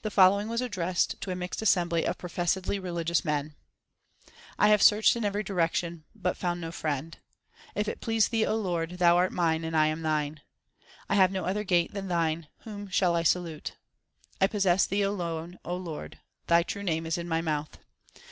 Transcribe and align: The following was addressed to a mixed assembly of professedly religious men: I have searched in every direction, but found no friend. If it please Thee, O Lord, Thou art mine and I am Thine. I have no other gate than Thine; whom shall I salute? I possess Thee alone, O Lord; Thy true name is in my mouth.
The 0.00 0.10
following 0.10 0.48
was 0.48 0.62
addressed 0.62 1.20
to 1.20 1.30
a 1.30 1.36
mixed 1.36 1.60
assembly 1.60 2.06
of 2.06 2.16
professedly 2.16 2.78
religious 2.78 3.26
men: 3.26 3.54
I 4.58 4.68
have 4.68 4.80
searched 4.80 5.16
in 5.16 5.24
every 5.26 5.42
direction, 5.42 6.04
but 6.14 6.38
found 6.38 6.62
no 6.62 6.72
friend. 6.72 7.18
If 7.74 7.86
it 7.86 8.00
please 8.00 8.28
Thee, 8.28 8.46
O 8.46 8.56
Lord, 8.56 8.92
Thou 8.92 9.18
art 9.18 9.32
mine 9.32 9.62
and 9.62 9.76
I 9.76 9.88
am 9.88 10.00
Thine. 10.00 10.40
I 11.10 11.16
have 11.16 11.30
no 11.30 11.44
other 11.44 11.62
gate 11.62 11.92
than 11.92 12.08
Thine; 12.08 12.48
whom 12.60 12.88
shall 12.88 13.14
I 13.14 13.22
salute? 13.22 13.76
I 14.40 14.46
possess 14.46 14.86
Thee 14.86 15.02
alone, 15.02 15.58
O 15.62 15.76
Lord; 15.76 16.20
Thy 16.46 16.62
true 16.62 16.82
name 16.82 17.04
is 17.04 17.18
in 17.18 17.28
my 17.28 17.42
mouth. 17.42 17.76